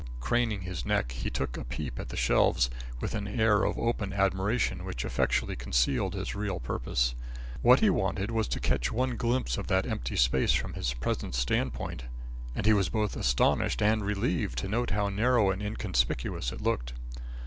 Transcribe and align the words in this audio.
Craning 0.19 0.61
his 0.61 0.83
neck, 0.83 1.11
he 1.11 1.29
took 1.29 1.55
a 1.57 1.63
peep 1.63 1.99
at 1.99 2.09
the 2.09 2.17
shelves, 2.17 2.71
with 2.99 3.13
an 3.13 3.27
air 3.27 3.63
of 3.63 3.77
open 3.77 4.13
admiration 4.13 4.83
which 4.83 5.05
effectually 5.05 5.55
concealed 5.55 6.15
his 6.15 6.33
real 6.33 6.59
purpose. 6.59 7.13
What 7.61 7.81
he 7.81 7.91
wanted 7.91 8.31
was 8.31 8.47
to 8.47 8.59
catch 8.59 8.91
one 8.91 9.15
glimpse 9.15 9.59
of 9.59 9.67
that 9.67 9.85
empty 9.85 10.15
space 10.15 10.53
from 10.53 10.73
his 10.73 10.95
present 10.95 11.35
standpoint, 11.35 12.05
and 12.55 12.65
he 12.65 12.73
was 12.73 12.89
both 12.89 13.15
astonished 13.15 13.79
and 13.83 14.03
relieved 14.03 14.57
to 14.57 14.67
note 14.67 14.89
how 14.89 15.09
narrow 15.09 15.51
and 15.51 15.61
inconspicuous 15.61 16.51
it 16.51 16.61
looked. 16.61 16.93